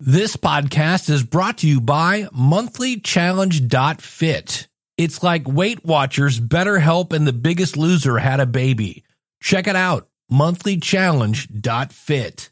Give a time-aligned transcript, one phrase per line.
[0.00, 4.68] This podcast is brought to you by monthlychallenge.fit.
[4.96, 9.02] It's like Weight Watchers, BetterHelp, and The Biggest Loser had a baby.
[9.40, 12.50] Check it out, monthlychallenge.fit.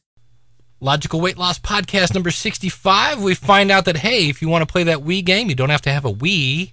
[0.80, 3.22] Logical Weight Loss Podcast number 65.
[3.22, 5.70] We find out that, hey, if you want to play that Wii game, you don't
[5.70, 6.72] have to have a Wii.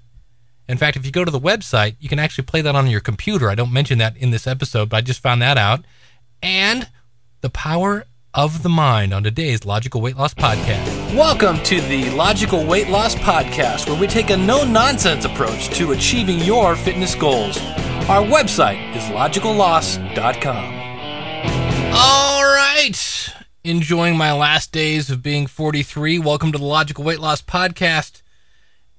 [0.68, 3.00] In fact, if you go to the website, you can actually play that on your
[3.00, 3.48] computer.
[3.48, 5.86] I don't mention that in this episode, but I just found that out.
[6.42, 6.90] And
[7.42, 8.06] the power
[8.36, 11.16] of the mind on today's Logical Weight Loss Podcast.
[11.16, 15.92] Welcome to the Logical Weight Loss Podcast, where we take a no nonsense approach to
[15.92, 17.58] achieving your fitness goals.
[18.10, 20.74] Our website is logicalloss.com.
[21.94, 23.30] All right.
[23.64, 26.18] Enjoying my last days of being 43.
[26.18, 28.24] Welcome to the Logical Weight Loss Podcast.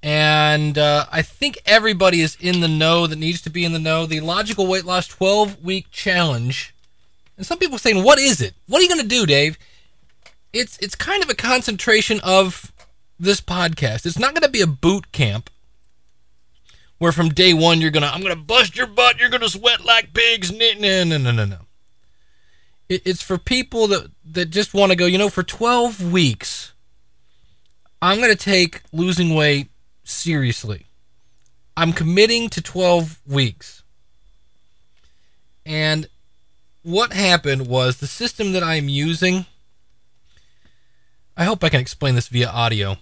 [0.01, 3.81] And uh, I think everybody is in the know that needs to be in the
[3.81, 4.07] know.
[4.07, 6.74] The Logical Weight Loss 12 week challenge
[7.37, 8.55] and some people saying, "What is it?
[8.67, 9.59] What are you going to do, Dave?"
[10.53, 12.73] It's it's kind of a concentration of
[13.19, 14.07] this podcast.
[14.07, 15.51] It's not going to be a boot camp
[16.99, 19.19] where from day one you're gonna I'm gonna bust your butt.
[19.19, 20.53] You're gonna sweat like pigs.
[20.53, 21.59] No, no, no, no, no.
[22.89, 25.07] It, it's for people that that just want to go.
[25.07, 26.73] You know, for 12 weeks,
[28.01, 29.69] I'm gonna take losing weight
[30.05, 30.87] seriously.
[31.77, 33.83] I'm committing to 12 weeks.
[35.67, 36.09] And
[36.85, 39.47] what happened was the system that I'm using.
[41.37, 42.99] I hope I can explain this via audio.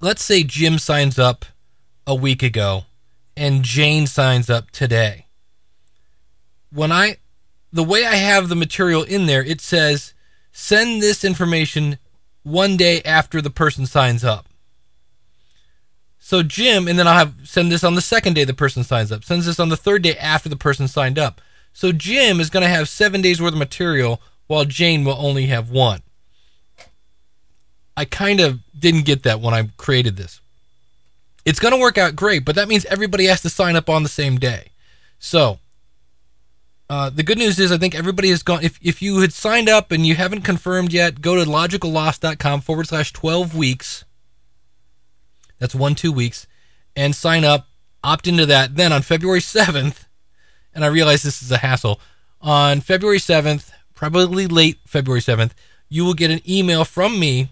[0.00, 1.44] Let's say Jim signs up
[2.06, 2.86] a week ago
[3.36, 5.26] and Jane signs up today.
[6.72, 7.18] When I,
[7.72, 10.14] the way I have the material in there, it says
[10.50, 11.98] send this information
[12.42, 14.48] one day after the person signs up.
[16.18, 19.12] So Jim, and then I'll have send this on the second day the person signs
[19.12, 21.42] up, sends this on the third day after the person signed up.
[21.76, 25.44] So Jim is going to have seven days worth of material while Jane will only
[25.48, 26.00] have one.
[27.94, 30.40] I kind of didn't get that when I created this.
[31.44, 34.02] It's going to work out great, but that means everybody has to sign up on
[34.02, 34.70] the same day.
[35.18, 35.58] So,
[36.88, 38.64] uh, the good news is I think everybody has gone.
[38.64, 42.88] If, if you had signed up and you haven't confirmed yet, go to logicalloss.com forward
[42.88, 44.06] slash 12 weeks.
[45.58, 46.46] That's one, two weeks.
[46.96, 47.68] And sign up,
[48.02, 48.76] opt into that.
[48.76, 50.05] Then on February 7th,
[50.76, 51.98] and I realize this is a hassle.
[52.42, 55.52] On February 7th, probably late February 7th,
[55.88, 57.48] you will get an email from me.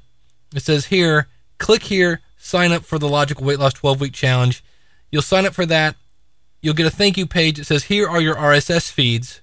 [0.54, 4.62] It says here, click here, sign up for the Logical Weight Loss 12 Week Challenge.
[5.10, 5.96] You'll sign up for that.
[6.60, 7.58] You'll get a thank you page.
[7.58, 9.40] It says, here are your RSS feeds.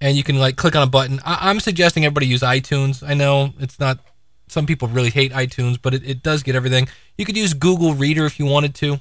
[0.00, 1.20] And you can like click on a button.
[1.24, 3.08] I- am suggesting everybody use iTunes.
[3.08, 4.00] I know it's not,
[4.48, 6.88] some people really hate iTunes, but it, it does get everything.
[7.16, 8.98] You could use Google Reader if you wanted to.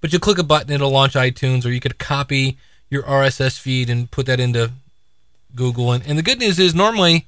[0.00, 2.56] But you click a button, it'll launch iTunes, or you could copy
[2.90, 4.72] your RSS feed and put that into
[5.54, 5.92] Google.
[5.92, 7.26] And, and the good news is, normally,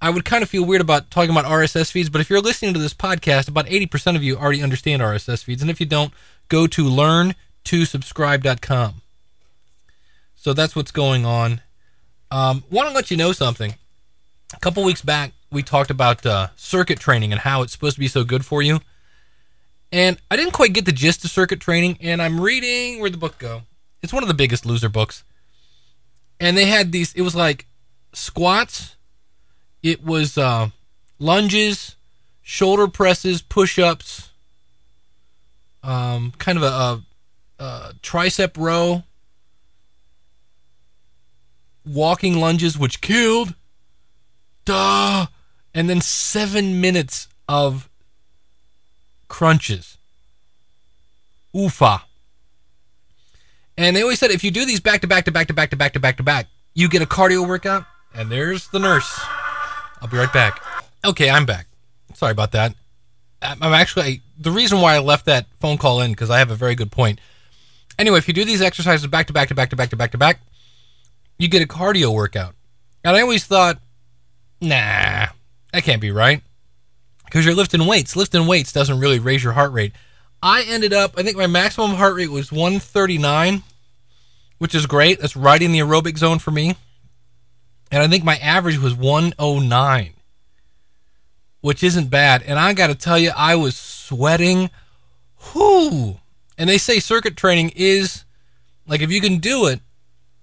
[0.00, 2.74] I would kind of feel weird about talking about RSS feeds, but if you're listening
[2.74, 5.62] to this podcast, about 80% of you already understand RSS feeds.
[5.62, 6.12] And if you don't,
[6.48, 8.94] go to learn2subscribe.com.
[10.36, 11.62] So that's what's going on.
[12.30, 13.76] Um, Want to let you know something.
[14.52, 18.00] A couple weeks back, we talked about uh, circuit training and how it's supposed to
[18.00, 18.80] be so good for you.
[19.94, 23.16] And I didn't quite get the gist of circuit training, and I'm reading where'd the
[23.16, 23.62] book go?
[24.02, 25.22] It's one of the biggest loser books.
[26.40, 27.66] And they had these, it was like
[28.12, 28.96] squats,
[29.84, 30.70] it was uh,
[31.20, 31.94] lunges,
[32.42, 34.30] shoulder presses, push ups,
[35.84, 36.66] um, kind of a,
[37.62, 39.04] a, a tricep row,
[41.86, 43.54] walking lunges, which killed.
[44.64, 45.26] Duh.
[45.72, 47.88] And then seven minutes of
[49.28, 49.98] crunches.
[51.54, 52.02] Oofa.
[53.76, 55.70] And they always said if you do these back to back to back to back
[55.70, 57.84] to back to back to back, you get a cardio workout.
[58.14, 59.20] And there's the nurse.
[60.00, 60.62] I'll be right back.
[61.04, 61.66] Okay, I'm back.
[62.14, 62.74] Sorry about that.
[63.42, 66.54] I'm actually the reason why I left that phone call in because I have a
[66.54, 67.20] very good point.
[67.98, 70.12] Anyway, if you do these exercises back to back to back to back to back
[70.12, 70.40] to back,
[71.38, 72.54] you get a cardio workout.
[73.04, 73.80] And I always thought,
[74.60, 75.26] nah,
[75.72, 76.42] that can't be right
[77.24, 78.16] because you're lifting weights.
[78.16, 79.92] Lifting weights doesn't really raise your heart rate.
[80.42, 83.62] I ended up, I think my maximum heart rate was 139,
[84.58, 85.20] which is great.
[85.20, 86.76] That's right in the aerobic zone for me.
[87.90, 90.12] And I think my average was 109,
[91.60, 92.42] which isn't bad.
[92.42, 94.70] And I got to tell you, I was sweating.
[95.54, 96.18] Whoo!
[96.58, 98.24] And they say circuit training is
[98.86, 99.80] like if you can do it.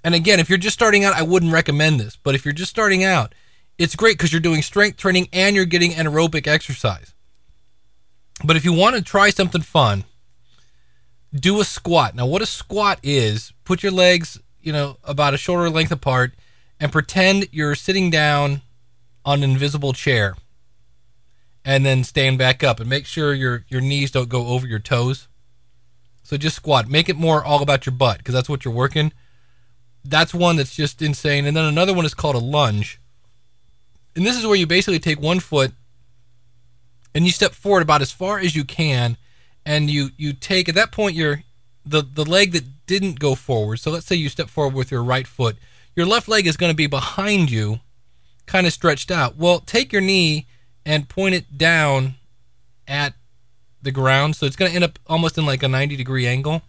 [0.03, 2.15] And again, if you're just starting out, I wouldn't recommend this.
[2.15, 3.35] But if you're just starting out,
[3.81, 7.15] it's great because you're doing strength training and you're getting anaerobic exercise.
[8.43, 10.03] But if you want to try something fun,
[11.33, 12.15] do a squat.
[12.15, 16.33] Now, what a squat is, put your legs, you know, about a shoulder length apart
[16.79, 18.61] and pretend you're sitting down
[19.25, 20.35] on an invisible chair
[21.65, 24.79] and then stand back up and make sure your your knees don't go over your
[24.79, 25.27] toes.
[26.21, 26.87] So just squat.
[26.87, 29.11] Make it more all about your butt because that's what you're working.
[30.05, 31.47] That's one that's just insane.
[31.47, 33.00] And then another one is called a lunge.
[34.15, 35.71] And this is where you basically take one foot
[37.13, 39.17] and you step forward about as far as you can
[39.65, 41.43] and you you take at that point your
[41.85, 43.77] the the leg that didn't go forward.
[43.77, 45.57] So let's say you step forward with your right foot.
[45.95, 47.79] Your left leg is going to be behind you,
[48.45, 49.37] kind of stretched out.
[49.37, 50.47] Well, take your knee
[50.85, 52.15] and point it down
[52.87, 53.13] at
[53.81, 54.35] the ground.
[54.35, 56.61] So it's going to end up almost in like a 90 degree angle.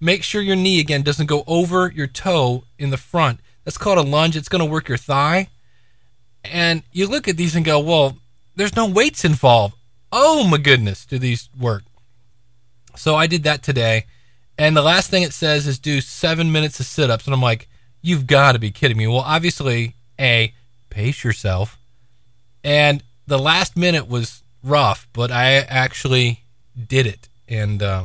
[0.00, 3.40] Make sure your knee again doesn't go over your toe in the front.
[3.64, 4.36] That's called a lunge.
[4.36, 5.48] It's going to work your thigh.
[6.44, 8.16] And you look at these and go, well,
[8.56, 9.74] there's no weights involved.
[10.10, 11.84] Oh my goodness, do these work?
[12.96, 14.06] So I did that today.
[14.58, 17.26] And the last thing it says is do seven minutes of sit ups.
[17.26, 17.68] And I'm like,
[18.02, 19.06] you've got to be kidding me.
[19.06, 20.52] Well, obviously, A,
[20.90, 21.78] pace yourself.
[22.62, 26.40] And the last minute was rough, but I actually
[26.86, 27.28] did it.
[27.48, 28.04] And uh,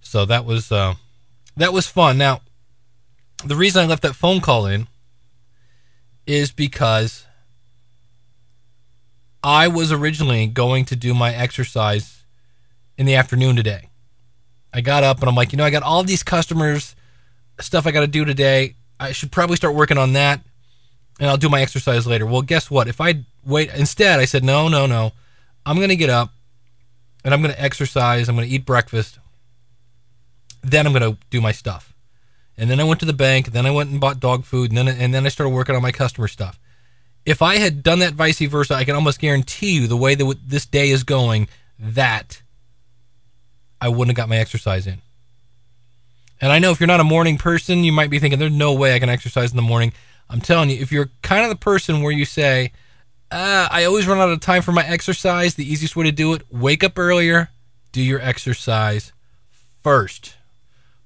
[0.00, 0.94] so that was uh,
[1.56, 2.18] that was fun.
[2.18, 2.40] Now,
[3.44, 4.88] the reason I left that phone call in
[6.30, 7.26] is because
[9.42, 12.22] I was originally going to do my exercise
[12.96, 13.88] in the afternoon today.
[14.72, 16.94] I got up and I'm like, you know, I got all these customers,
[17.58, 18.76] stuff I got to do today.
[19.00, 20.40] I should probably start working on that
[21.18, 22.26] and I'll do my exercise later.
[22.26, 22.86] Well, guess what?
[22.86, 25.10] If I wait, instead, I said, no, no, no.
[25.66, 26.32] I'm going to get up
[27.24, 28.28] and I'm going to exercise.
[28.28, 29.18] I'm going to eat breakfast.
[30.62, 31.89] Then I'm going to do my stuff.
[32.60, 33.48] And then I went to the bank.
[33.48, 34.70] Then I went and bought dog food.
[34.70, 36.60] And then, and then I started working on my customer stuff
[37.26, 40.36] if I had done that vice versa, I can almost guarantee you the way that
[40.46, 41.48] this day is going,
[41.78, 42.42] that
[43.80, 45.00] I wouldn't have got my exercise in.
[46.40, 48.72] And I know if you're not a morning person, you might be thinking, there's no
[48.72, 49.92] way I can exercise in the morning.
[50.30, 52.72] I'm telling you, if you're kind of the person where you say,
[53.30, 56.32] uh, I always run out of time for my exercise, the easiest way to do
[56.32, 57.50] it, wake up earlier,
[57.92, 59.12] do your exercise
[59.82, 60.36] first.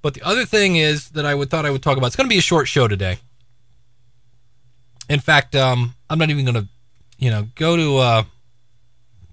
[0.04, 2.08] But the other thing is that I would thought I would talk about.
[2.08, 3.16] It's going to be a short show today.
[5.08, 6.68] In fact, um, I'm not even going to,
[7.16, 8.24] you know, go to, uh,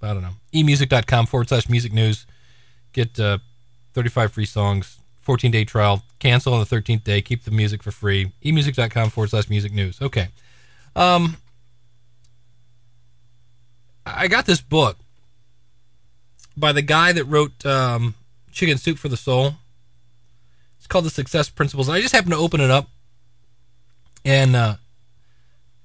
[0.02, 2.26] I don't know, emusic.com forward slash music news,
[2.94, 3.40] get uh,
[3.96, 7.92] 35 free songs, 14 day trial, cancel on the 13th day, keep the music for
[7.92, 8.32] free.
[8.42, 10.02] emusic.com forward slash music news.
[10.02, 10.30] Okay.
[10.96, 11.36] Um,
[14.06, 14.96] I got this book
[16.56, 18.16] by the guy that wrote um,
[18.54, 19.56] Chicken Soup for the Soul.
[20.92, 21.88] Called The Success Principles.
[21.88, 22.90] I just happened to open it up,
[24.26, 24.76] and uh,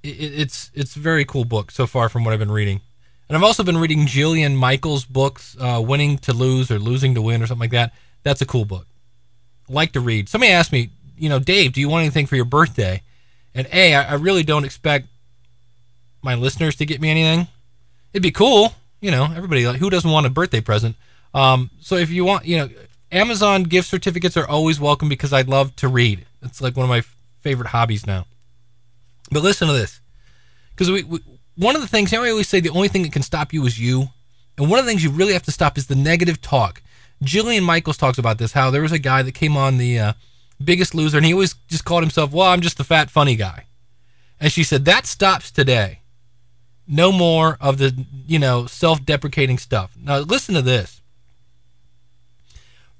[0.02, 0.08] it,
[0.42, 2.80] it's it's a very cool book so far from what I've been reading.
[3.28, 7.22] And I've also been reading Jillian Michaels' books, uh, Winning to Lose or Losing to
[7.22, 7.92] Win or something like that.
[8.24, 8.86] That's a cool book.
[9.68, 10.28] like to read.
[10.28, 13.02] Somebody asked me, you know, Dave, do you want anything for your birthday?
[13.54, 15.08] And A, I, I really don't expect
[16.22, 17.48] my listeners to get me anything.
[18.12, 20.96] It'd be cool, you know, everybody, like, who doesn't want a birthday present?
[21.34, 22.68] Um, so if you want, you know,
[23.16, 26.26] Amazon gift certificates are always welcome because I love to read.
[26.42, 27.00] It's like one of my
[27.40, 28.26] favorite hobbies now.
[29.30, 30.00] But listen to this,
[30.70, 31.20] because we, we,
[31.56, 33.80] one of the things I always say the only thing that can stop you is
[33.80, 34.08] you,
[34.58, 36.82] and one of the things you really have to stop is the negative talk.
[37.24, 38.52] Jillian Michaels talks about this.
[38.52, 40.12] How there was a guy that came on the uh,
[40.62, 43.64] Biggest Loser, and he always just called himself, "Well, I'm just the fat funny guy,"
[44.38, 46.00] and she said that stops today.
[46.86, 49.96] No more of the you know self-deprecating stuff.
[49.98, 51.00] Now listen to this.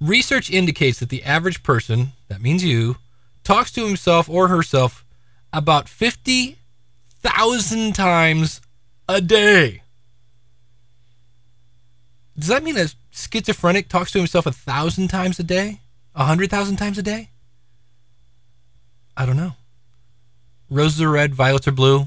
[0.00, 2.96] Research indicates that the average person, that means you,
[3.44, 5.04] talks to himself or herself
[5.52, 8.60] about 50,000 times
[9.08, 9.82] a day.
[12.38, 15.80] Does that mean a schizophrenic talks to himself a thousand times a day?
[16.14, 17.30] A hundred thousand times a day?
[19.16, 19.52] I don't know.
[20.68, 22.06] Roses are red, violets are blue.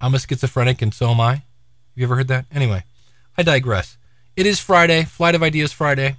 [0.00, 1.32] I'm a schizophrenic, and so am I.
[1.32, 1.42] Have
[1.96, 2.46] you ever heard that?
[2.52, 2.84] Anyway,
[3.36, 3.96] I digress.
[4.36, 6.16] It is Friday, Flight of Ideas Friday.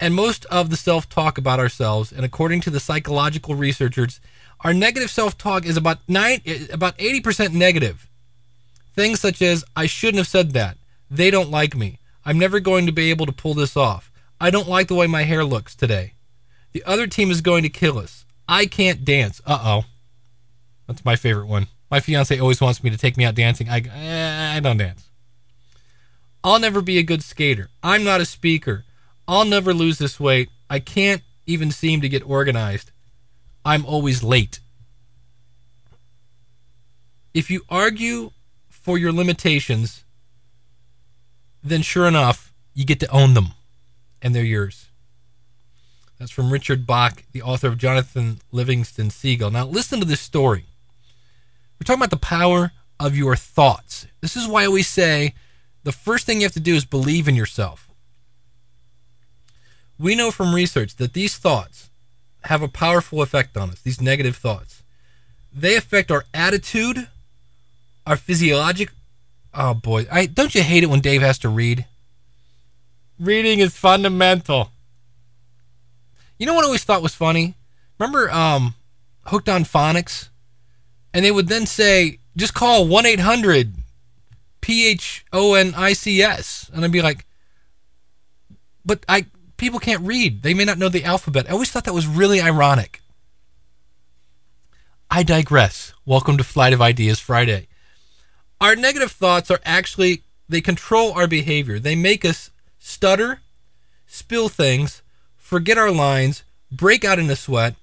[0.00, 4.20] And most of the self talk about ourselves, and according to the psychological researchers,
[4.60, 6.40] our negative self-talk is about nine,
[6.72, 8.08] about 80% negative.
[8.94, 10.76] Things such as, I shouldn't have said that.
[11.08, 12.00] They don't like me.
[12.24, 14.10] I'm never going to be able to pull this off.
[14.40, 16.14] I don't like the way my hair looks today.
[16.72, 18.24] The other team is going to kill us.
[18.48, 19.40] I can't dance.
[19.46, 19.84] Uh oh.
[20.86, 21.68] That's my favorite one.
[21.90, 23.68] My fiance always wants me to take me out dancing.
[23.68, 25.08] I, eh, I don't dance.
[26.42, 27.70] I'll never be a good skater.
[27.82, 28.84] I'm not a speaker.
[29.28, 30.48] I'll never lose this weight.
[30.70, 32.90] I can't even seem to get organized.
[33.64, 34.60] I'm always late.
[37.34, 38.30] If you argue
[38.70, 40.04] for your limitations,
[41.62, 43.48] then sure enough, you get to own them,
[44.22, 44.86] and they're yours.
[46.18, 49.50] That's from Richard Bach, the author of Jonathan Livingston Seagull.
[49.50, 50.64] Now, listen to this story.
[51.78, 54.06] We're talking about the power of your thoughts.
[54.20, 55.34] This is why we say
[55.84, 57.87] the first thing you have to do is believe in yourself.
[59.98, 61.90] We know from research that these thoughts
[62.44, 64.82] have a powerful effect on us, these negative thoughts.
[65.52, 67.08] They affect our attitude,
[68.06, 68.90] our physiologic.
[69.52, 71.86] Oh boy, I don't you hate it when Dave has to read?
[73.18, 74.70] Reading is fundamental.
[76.38, 77.54] You know what I always thought was funny?
[77.98, 78.74] Remember um,
[79.24, 80.28] Hooked on Phonics?
[81.12, 83.74] And they would then say, just call 1 800
[84.60, 86.70] P H O N I C S.
[86.72, 87.26] And I'd be like,
[88.84, 89.26] but I
[89.58, 90.42] people can't read.
[90.42, 91.46] They may not know the alphabet.
[91.48, 93.02] I always thought that was really ironic.
[95.10, 95.92] I digress.
[96.06, 97.66] Welcome to Flight of Ideas Friday.
[98.60, 101.78] Our negative thoughts are actually, they control our behavior.
[101.78, 103.40] They make us stutter,
[104.06, 105.02] spill things,
[105.36, 107.74] forget our lines, break out in a sweat,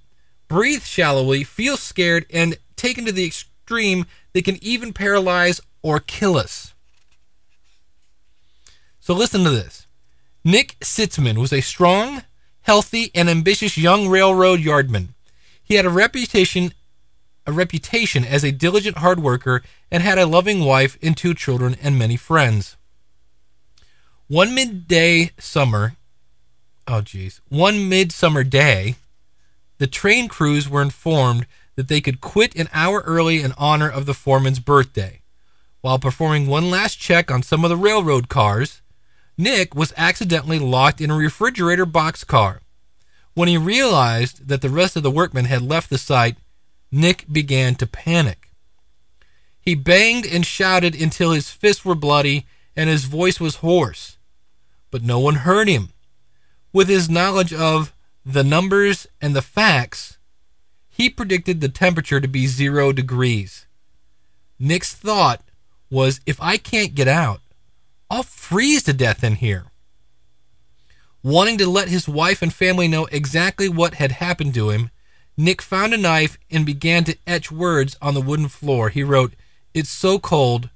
[0.48, 6.38] breathe shallowly, feel scared, and taken to the extreme, they can even paralyze or kill
[6.38, 6.74] us.
[9.00, 9.85] So listen to this.
[10.47, 12.21] Nick Sitzman was a strong,
[12.61, 15.15] healthy, and ambitious young railroad yardman.
[15.63, 16.71] He had a reputation
[17.47, 19.61] a reputation as a diligent hard worker
[19.91, 22.75] and had a loving wife and two children and many friends.
[24.27, 25.95] One midday summer,
[26.87, 28.95] oh geez, one midsummer day,
[29.77, 34.07] the train crews were informed that they could quit an hour early in honor of
[34.07, 35.21] the foreman's birthday.
[35.81, 38.81] While performing one last check on some of the railroad cars,
[39.38, 42.60] Nick was accidentally locked in a refrigerator boxcar.
[43.34, 46.38] When he realized that the rest of the workmen had left the site,
[46.92, 48.50] Nick began to panic.
[49.60, 54.18] He banged and shouted until his fists were bloody and his voice was hoarse,
[54.92, 55.89] but no one heard him.
[56.72, 57.94] With his knowledge of
[58.25, 60.18] the numbers and the facts,
[60.88, 63.65] he predicted the temperature to be zero degrees.
[64.60, 65.44] Nick's thought
[65.89, 67.42] was if I can't get out,
[68.15, 69.65] I'll freeze to death in here.
[71.22, 74.89] Wanting to let his wife and family know exactly what had happened to him,
[75.36, 78.88] Nick found a knife and began to etch words on the wooden floor.
[78.88, 79.34] He wrote,
[79.74, 80.69] It's so cold.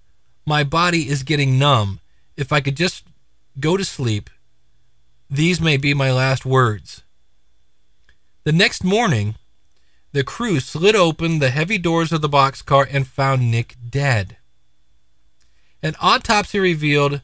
[0.46, 2.02] My body is getting numb.
[2.36, 3.06] If I could just
[3.58, 4.30] go to sleep,
[5.30, 7.04] these may be my last words.
[8.44, 9.36] The next morning,
[10.12, 14.36] the crew slid open the heavy doors of the boxcar and found Nick dead.
[15.82, 17.22] An autopsy revealed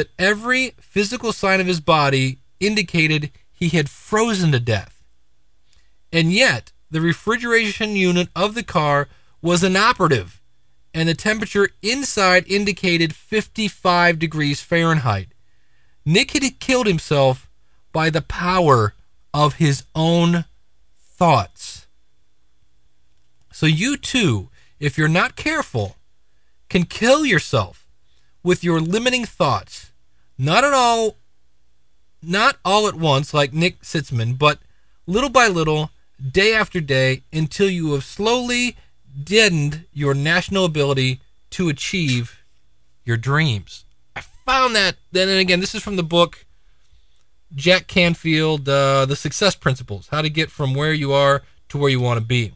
[0.00, 5.04] that every physical sign of his body indicated he had frozen to death.
[6.10, 9.08] And yet, the refrigeration unit of the car
[9.42, 10.40] was inoperative,
[10.94, 15.28] and the temperature inside indicated 55 degrees Fahrenheit.
[16.06, 17.50] Nick had killed himself
[17.92, 18.94] by the power
[19.34, 20.46] of his own
[20.96, 21.86] thoughts.
[23.52, 25.96] So, you too, if you're not careful,
[26.70, 27.86] can kill yourself
[28.42, 29.89] with your limiting thoughts.
[30.42, 31.16] Not at all,
[32.22, 34.58] not all at once, like Nick Sitzman, but
[35.06, 35.90] little by little
[36.32, 38.74] day after day until you have slowly
[39.22, 41.20] deadened your national ability
[41.50, 42.42] to achieve
[43.04, 43.84] your dreams.
[44.16, 44.96] I found that.
[45.12, 46.46] Then and again, this is from the book
[47.54, 51.90] Jack Canfield, uh, The Success Principles How to Get From Where You Are to Where
[51.90, 52.54] You Want to Be.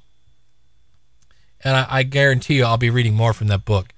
[1.62, 3.92] And I, I guarantee you, I'll be reading more from that book.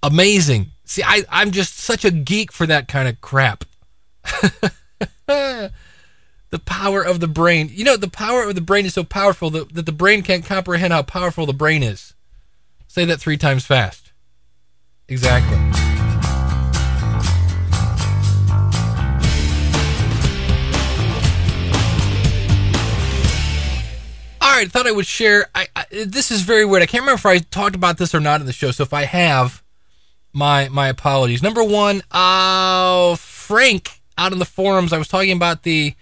[0.00, 0.68] Amazing.
[0.88, 3.66] See, I, I'm just such a geek for that kind of crap.
[5.26, 5.70] the
[6.64, 7.68] power of the brain.
[7.70, 10.46] You know, the power of the brain is so powerful that, that the brain can't
[10.46, 12.14] comprehend how powerful the brain is.
[12.86, 14.12] Say that three times fast.
[15.08, 15.58] Exactly.
[24.40, 25.50] All right, thought I would share.
[25.54, 26.82] I, I, this is very weird.
[26.82, 28.70] I can't remember if I talked about this or not in the show.
[28.70, 29.62] So if I have,
[30.38, 31.42] my my apologies.
[31.42, 34.92] Number one, uh, Frank out in the forums.
[34.92, 35.94] I was talking about the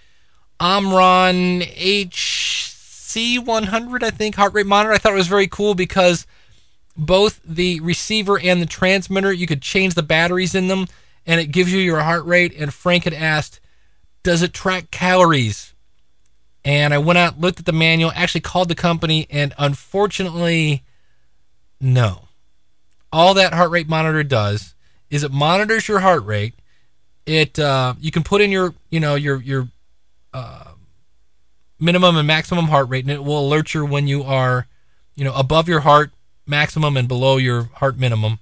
[0.60, 4.92] Omron HC100, I think, heart rate monitor.
[4.92, 6.26] I thought it was very cool because
[6.96, 10.86] both the receiver and the transmitter, you could change the batteries in them
[11.26, 12.54] and it gives you your heart rate.
[12.56, 13.60] And Frank had asked,
[14.22, 15.74] Does it track calories?
[16.64, 20.82] And I went out, looked at the manual, actually called the company, and unfortunately,
[21.80, 22.25] no.
[23.16, 24.74] All that heart rate monitor does
[25.08, 26.52] is it monitors your heart rate.
[27.24, 29.68] It uh, you can put in your you know your your
[30.34, 30.72] uh,
[31.80, 34.66] minimum and maximum heart rate, and it will alert you when you are,
[35.14, 36.12] you know, above your heart
[36.46, 38.38] maximum and below your heart minimum.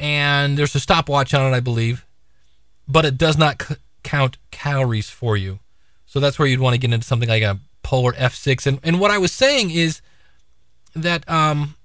[0.00, 2.04] And there's a stopwatch on it, I believe,
[2.88, 5.60] but it does not c- count calories for you.
[6.04, 8.66] So that's where you'd want to get into something like a Polar F6.
[8.66, 10.02] And and what I was saying is
[10.96, 11.76] that um,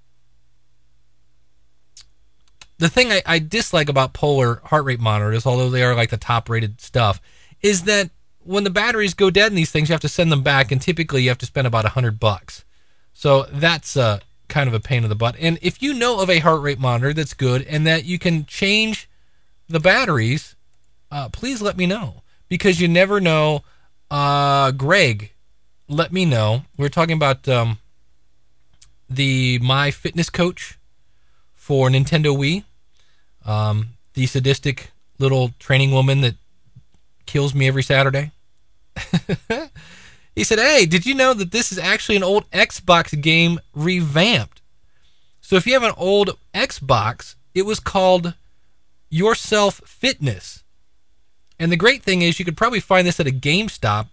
[2.78, 6.16] the thing I, I dislike about Polar heart rate monitors, although they are like the
[6.16, 7.20] top rated stuff,
[7.62, 8.10] is that
[8.42, 10.80] when the batteries go dead in these things, you have to send them back, and
[10.80, 12.64] typically you have to spend about a hundred bucks.
[13.12, 15.36] So that's uh, kind of a pain in the butt.
[15.38, 18.44] And if you know of a heart rate monitor that's good and that you can
[18.44, 19.08] change
[19.68, 20.56] the batteries,
[21.10, 23.62] uh, please let me know because you never know.
[24.10, 25.32] Uh, Greg,
[25.88, 26.62] let me know.
[26.76, 27.78] We're talking about um,
[29.08, 30.78] the My Fitness Coach
[31.64, 32.62] for Nintendo Wii.
[33.50, 36.34] Um, the sadistic little training woman that
[37.24, 38.32] kills me every Saturday.
[40.36, 44.60] he said, Hey, did you know that this is actually an old Xbox game revamped?
[45.40, 48.34] So if you have an old Xbox, it was called
[49.08, 50.64] Yourself Fitness.
[51.58, 54.08] And the great thing is, you could probably find this at a GameStop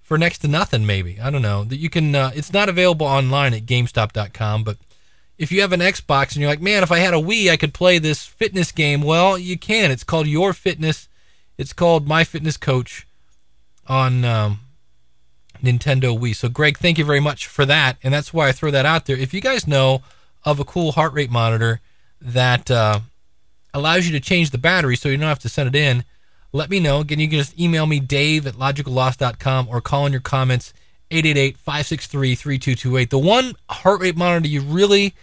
[0.00, 1.20] for next to nothing, maybe.
[1.20, 1.64] I don't know.
[1.64, 2.14] That you can.
[2.14, 4.78] Uh, it's not available online at GameStop.com, but
[5.38, 7.56] if you have an Xbox and you're like, man, if I had a Wii, I
[7.56, 9.02] could play this fitness game.
[9.02, 9.90] Well, you can.
[9.90, 11.08] It's called Your Fitness.
[11.56, 13.06] It's called My Fitness Coach
[13.86, 14.60] on um,
[15.62, 16.34] Nintendo Wii.
[16.34, 17.98] So, Greg, thank you very much for that.
[18.02, 19.16] And that's why I throw that out there.
[19.16, 20.02] If you guys know
[20.44, 21.80] of a cool heart rate monitor
[22.20, 23.00] that uh,
[23.72, 26.04] allows you to change the battery so you don't have to send it in,
[26.52, 27.00] let me know.
[27.00, 30.72] Again, you can just email me, dave at logicalloss.com, or call in your comments,
[31.10, 33.10] 888-563-3228.
[33.10, 35.14] The one heart rate monitor you really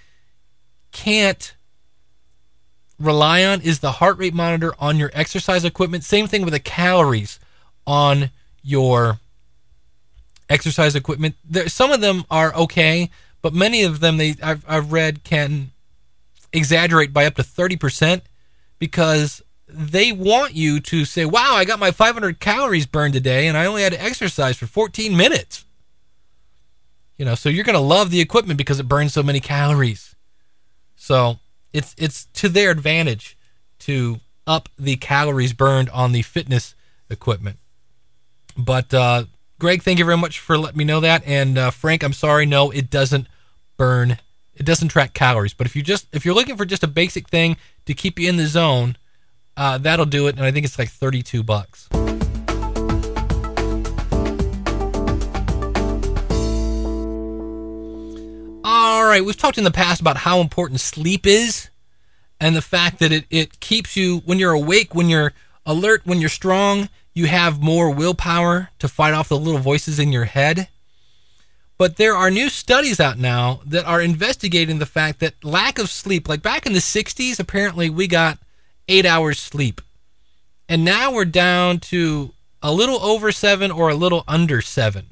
[0.95, 1.53] can't
[2.97, 6.05] rely on is the heart rate monitor on your exercise equipment.
[6.05, 7.37] Same thing with the calories
[7.85, 8.31] on
[8.63, 9.19] your
[10.49, 11.35] exercise equipment.
[11.43, 13.09] There, some of them are okay,
[13.41, 15.71] but many of them they I've, I've read can
[16.53, 18.21] exaggerate by up to 30%
[18.79, 23.57] because they want you to say, wow, I got my 500 calories burned today and
[23.57, 25.65] I only had to exercise for 14 minutes.
[27.17, 30.14] You know, so you're going to love the equipment because it burns so many calories.
[30.95, 31.39] So
[31.73, 33.37] it's, it's to their advantage
[33.79, 36.75] to up the calories burned on the fitness
[37.09, 37.57] equipment.
[38.57, 39.25] But, uh,
[39.59, 41.23] Greg, thank you very much for letting me know that.
[41.25, 42.45] And, uh, Frank, I'm sorry.
[42.45, 43.27] No, it doesn't
[43.77, 44.17] burn.
[44.55, 45.53] It doesn't track calories.
[45.53, 48.29] But if you just, if you're looking for just a basic thing to keep you
[48.29, 48.97] in the zone,
[49.57, 51.87] uh, that'll do it, and I think it's like 32 bucks.
[58.87, 61.71] All right, we've talked in the past about how important sleep is
[62.39, 65.33] and the fact that it, it keeps you, when you're awake, when you're
[65.65, 70.11] alert, when you're strong, you have more willpower to fight off the little voices in
[70.11, 70.67] your head.
[71.79, 75.89] But there are new studies out now that are investigating the fact that lack of
[75.89, 78.37] sleep, like back in the 60s, apparently we got
[78.87, 79.81] eight hours sleep.
[80.69, 85.05] And now we're down to a little over seven or a little under seven.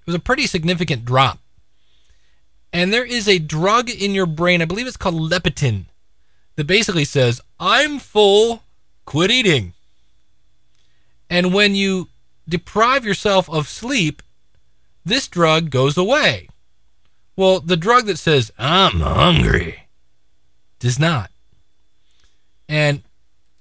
[0.00, 1.38] It was a pretty significant drop.
[2.72, 5.86] And there is a drug in your brain, I believe it's called leptin,
[6.56, 8.62] that basically says, I'm full,
[9.04, 9.74] quit eating.
[11.28, 12.08] And when you
[12.48, 14.22] deprive yourself of sleep,
[15.04, 16.48] this drug goes away.
[17.36, 19.88] Well, the drug that says, I'm hungry,
[20.78, 21.30] does not.
[22.68, 23.02] And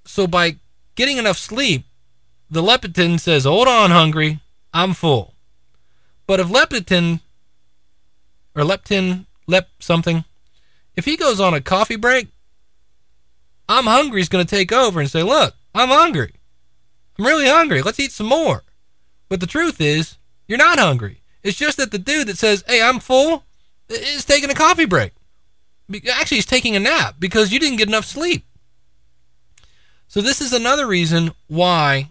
[0.06, 0.58] so by
[0.95, 1.86] getting enough sleep,
[2.50, 4.39] the leptin says, Hold on, hungry,
[4.74, 5.34] I'm full.
[6.28, 7.21] But if leptin
[8.56, 10.26] or leptin, lep something,
[10.96, 12.28] if he goes on a coffee break,
[13.70, 16.34] I'm hungry is going to take over and say, Look, I'm hungry.
[17.18, 17.82] I'm really hungry.
[17.82, 18.64] Let's eat some more.
[19.30, 21.22] But the truth is, you're not hungry.
[21.44, 23.44] It's just that the dude that says, Hey, I'm full,
[23.90, 25.14] is taking a coffee break.
[26.14, 28.46] Actually, he's taking a nap because you didn't get enough sleep.
[30.08, 32.10] So, this is another reason why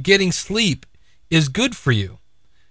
[0.00, 0.86] getting sleep
[1.30, 2.17] is good for you.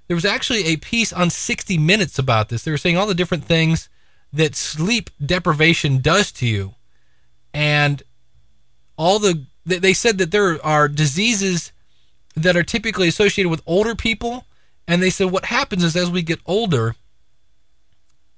[0.07, 2.63] There was actually a piece on 60 Minutes about this.
[2.63, 3.89] They were saying all the different things
[4.31, 6.75] that sleep deprivation does to you.
[7.53, 8.03] And
[8.97, 11.71] all the, they said that there are diseases
[12.35, 14.45] that are typically associated with older people.
[14.87, 16.95] And they said what happens is as we get older,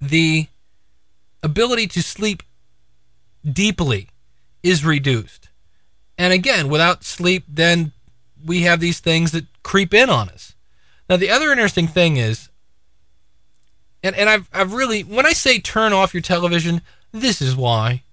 [0.02, 0.48] the
[1.44, 2.44] ability to sleep
[3.50, 4.10] deeply
[4.64, 5.50] is reduced.
[6.18, 7.92] And again, without sleep, then
[8.44, 10.54] we have these things that creep in on us.
[11.10, 12.50] Now, the other interesting thing is,
[14.04, 18.04] and, and I've, I've really, when I say turn off your television, this is why.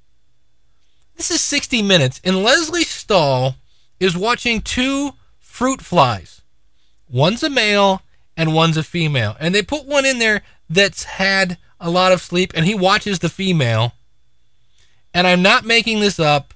[1.17, 3.57] This is 60 Minutes, and Lesley Stahl
[4.01, 6.43] is watching two fruit flies.
[7.09, 8.03] One's a male
[8.37, 9.37] and one's a female.
[9.39, 13.19] And they put one in there that's had a lot of sleep, and he watches
[13.19, 13.93] the female.
[15.15, 16.55] And I'm not making this up.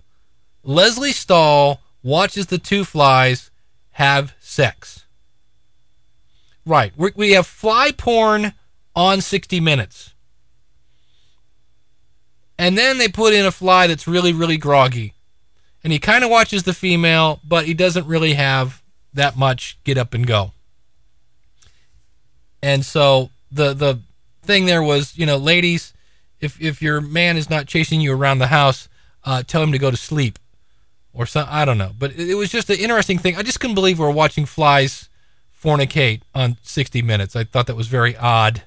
[0.62, 3.50] Lesley Stahl watches the two flies
[3.92, 5.04] have sex.
[6.66, 6.92] Right.
[6.96, 8.52] we we have fly porn
[8.94, 10.14] on 60 Minutes.
[12.58, 15.14] And then they put in a fly that's really, really groggy.
[15.82, 18.82] And he kind of watches the female, but he doesn't really have
[19.14, 20.52] that much get up and go.
[22.62, 24.00] And so the the
[24.42, 25.94] thing there was, you know, ladies,
[26.40, 28.88] if if your man is not chasing you around the house,
[29.24, 30.38] uh, tell him to go to sleep,
[31.14, 31.92] or some I don't know.
[31.98, 33.36] But it, it was just an interesting thing.
[33.36, 35.08] I just couldn't believe we're watching flies
[35.62, 37.36] fornicate on 60 Minutes.
[37.36, 38.62] I thought that was very odd.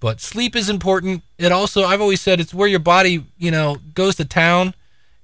[0.00, 1.22] But sleep is important.
[1.38, 4.74] It also, I've always said, it's where your body, you know, goes to town.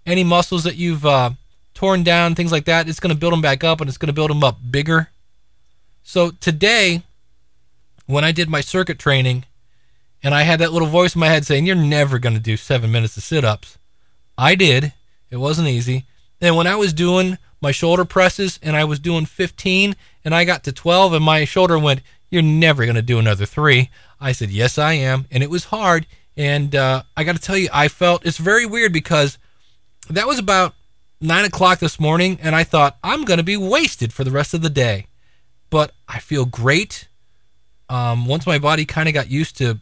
[0.07, 1.31] Any muscles that you've uh,
[1.75, 4.07] torn down, things like that, it's going to build them back up and it's going
[4.07, 5.11] to build them up bigger.
[6.05, 7.03] So today,
[8.07, 9.45] when I did my circuit training,
[10.23, 12.57] and I had that little voice in my head saying, You're never going to do
[12.57, 13.79] seven minutes of sit ups.
[14.37, 14.93] I did.
[15.31, 16.05] It wasn't easy.
[16.41, 20.45] And when I was doing my shoulder presses and I was doing 15 and I
[20.45, 23.91] got to 12 and my shoulder went, You're never going to do another three.
[24.21, 25.27] I said, Yes, I am.
[25.31, 26.07] And it was hard.
[26.37, 29.39] And uh, I got to tell you, I felt it's very weird because
[30.09, 30.75] that was about
[31.21, 34.55] nine o'clock this morning and I thought, I'm going to be wasted for the rest
[34.55, 35.07] of the day.
[35.71, 37.09] But I feel great.
[37.91, 39.81] Um, once my body kind of got used to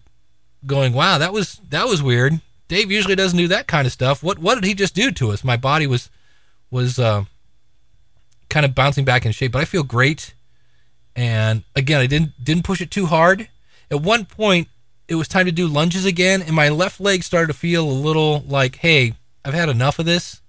[0.64, 2.40] going, wow, that was that was weird.
[2.68, 4.22] Dave usually doesn't do that kind of stuff.
[4.22, 5.44] What what did he just do to us?
[5.44, 6.10] My body was
[6.70, 7.24] was uh,
[8.48, 10.34] kind of bouncing back in shape, but I feel great.
[11.14, 13.48] And again, I didn't didn't push it too hard.
[13.90, 14.68] At one point,
[15.08, 17.90] it was time to do lunges again, and my left leg started to feel a
[17.90, 20.40] little like, hey, I've had enough of this.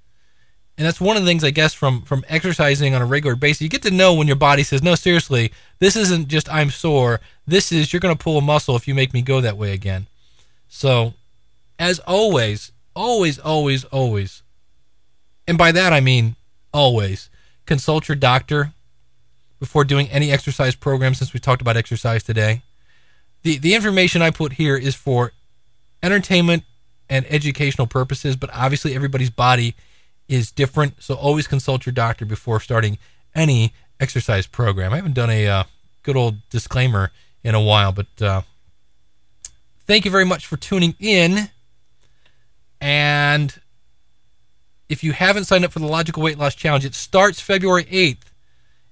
[0.77, 3.62] And that's one of the things I guess from from exercising on a regular basis.
[3.62, 7.19] You get to know when your body says, "No, seriously, this isn't just I'm sore.
[7.47, 9.73] This is you're going to pull a muscle if you make me go that way
[9.73, 10.05] again."
[10.67, 11.13] So,
[11.79, 14.43] as always, always, always, always,
[15.47, 16.36] and by that I mean
[16.71, 17.31] always,
[17.67, 18.73] consult your doctor
[19.60, 21.13] before doing any exercise program.
[21.13, 22.63] Since we talked about exercise today,
[23.43, 25.34] the the information I put here is for
[26.01, 26.63] entertainment
[27.10, 29.75] and educational purposes, but obviously everybody's body
[30.27, 31.01] is different.
[31.01, 32.97] So always consult your doctor before starting
[33.34, 34.93] any exercise program.
[34.93, 35.63] I haven't done a uh,
[36.03, 37.12] good old disclaimer
[37.43, 38.41] in a while, but uh,
[39.86, 41.49] thank you very much for tuning in.
[42.82, 43.60] And
[44.89, 48.23] if you haven't signed up for the Logical Weight Loss Challenge, it starts February 8th.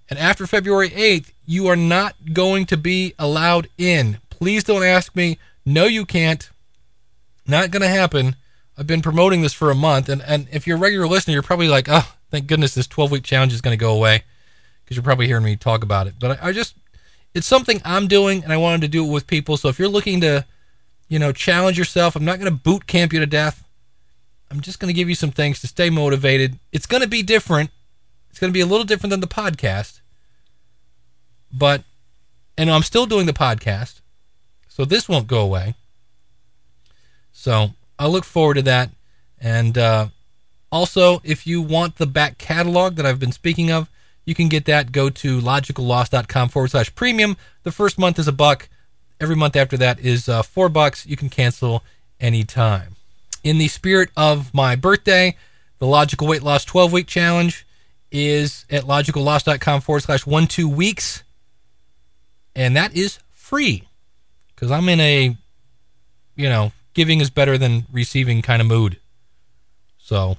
[0.09, 4.19] And after February 8th, you are not going to be allowed in.
[4.29, 5.39] Please don't ask me.
[5.65, 6.49] No, you can't.
[7.47, 8.35] Not going to happen.
[8.77, 11.43] I've been promoting this for a month, and, and if you're a regular listener, you're
[11.43, 14.23] probably like, oh, thank goodness this 12 week challenge is going to go away
[14.83, 16.15] because you're probably hearing me talk about it.
[16.19, 16.75] But I, I, just,
[17.33, 19.55] it's something I'm doing, and I wanted to do it with people.
[19.55, 20.45] So if you're looking to,
[21.07, 23.64] you know, challenge yourself, I'm not going to boot camp you to death.
[24.51, 26.59] I'm just going to give you some things to stay motivated.
[26.71, 27.71] It's going to be different.
[28.29, 30.01] It's going to be a little different than the podcast.
[31.51, 31.83] But,
[32.57, 34.01] and I'm still doing the podcast.
[34.67, 35.75] So this won't go away.
[37.31, 38.91] So I look forward to that.
[39.39, 40.07] And uh,
[40.71, 43.89] also, if you want the back catalog that I've been speaking of,
[44.25, 44.91] you can get that.
[44.91, 47.37] Go to logicalloss.com forward slash premium.
[47.63, 48.67] The first month is a buck.
[49.19, 51.05] Every month after that is uh, four bucks.
[51.05, 51.83] You can cancel
[52.19, 52.94] anytime.
[53.45, 55.37] In the spirit of my birthday,
[55.77, 57.67] the Logical Weight Loss 12 week challenge
[58.11, 61.21] is at logicalloss.com forward slash one two weeks.
[62.55, 63.83] And that is free
[64.47, 65.37] because I'm in a,
[66.35, 68.99] you know, giving is better than receiving kind of mood.
[69.99, 70.37] So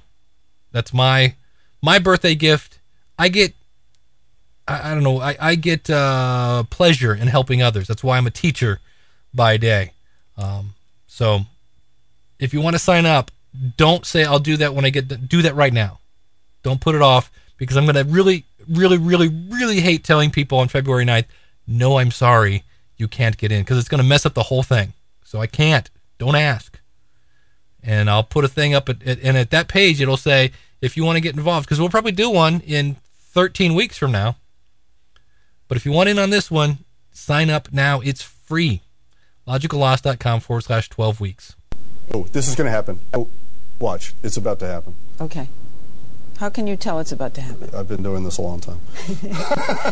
[0.73, 1.35] that's my
[1.81, 2.79] my birthday gift.
[3.17, 3.53] I get
[4.67, 7.87] I, I don't know, I, I get uh, pleasure in helping others.
[7.87, 8.81] That's why I'm a teacher
[9.33, 9.93] by day.
[10.35, 10.73] Um,
[11.07, 11.45] so
[12.39, 13.31] if you want to sign up,
[13.77, 15.99] don't say I'll do that when I get do that right now.
[16.63, 20.59] Don't put it off because I'm going to really really really really hate telling people
[20.59, 21.25] on February 9th,
[21.65, 22.63] "No, I'm sorry,
[22.97, 24.93] you can't get in" because it's going to mess up the whole thing.
[25.23, 25.89] So I can't.
[26.17, 26.79] Don't ask.
[27.83, 30.97] And I'll put a thing up at, at and at that page it'll say if
[30.97, 32.97] you want to get involved because we'll probably do one in
[33.33, 34.35] 13 weeks from now.
[35.67, 36.79] But if you want in on this one,
[37.11, 37.99] sign up now.
[37.99, 38.81] It's free.
[39.47, 41.55] Logicalloss.com forward slash 12 weeks.
[42.13, 42.99] Oh, this is going to happen.
[43.13, 43.27] Oh,
[43.79, 44.13] watch.
[44.23, 44.95] It's about to happen.
[45.19, 45.49] Okay.
[46.37, 47.69] How can you tell it's about to happen?
[47.75, 48.79] I've been doing this a long time.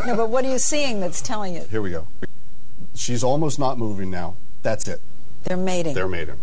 [0.05, 1.63] no, but what are you seeing that's telling you?
[1.63, 2.07] Here we go.
[2.93, 4.35] She's almost not moving now.
[4.61, 5.01] That's it.
[5.43, 5.95] They're mating.
[5.95, 6.37] They're mating.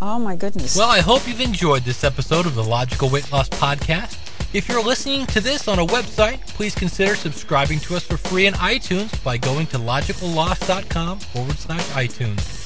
[0.00, 0.76] Oh my goodness.
[0.76, 4.18] Well, I hope you've enjoyed this episode of the Logical Weight Loss Podcast.
[4.54, 8.46] If you're listening to this on a website, please consider subscribing to us for free
[8.46, 12.65] in iTunes by going to logicalloss.com forward slash iTunes.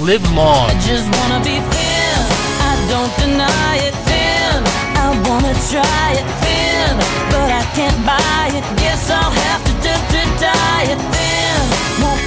[0.00, 0.70] live long.
[0.70, 2.16] I just wanna be thin.
[2.70, 4.56] I don't deny it thin.
[5.04, 6.90] I wanna try it thin,
[7.32, 8.64] but I can't buy it.
[8.80, 11.58] Guess I'll have to d- d- die it thin.
[12.02, 12.20] Won't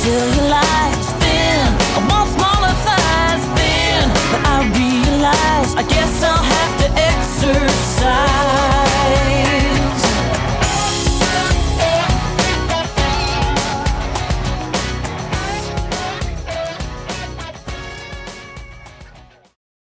[1.22, 1.62] thin.
[1.98, 8.57] I want smaller thighs thin, but I realize I guess I'll have to exercise.